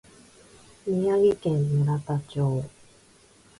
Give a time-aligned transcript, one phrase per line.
[0.87, 2.63] 宮城県村田町